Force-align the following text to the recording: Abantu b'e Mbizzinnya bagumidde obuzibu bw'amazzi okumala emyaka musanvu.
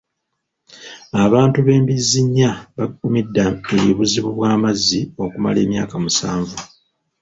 Abantu 1.23 1.57
b'e 1.65 1.75
Mbizzinnya 1.83 2.49
bagumidde 2.77 3.41
obuzibu 3.91 4.29
bw'amazzi 4.37 5.01
okumala 5.23 5.59
emyaka 5.65 5.95
musanvu. 6.03 6.57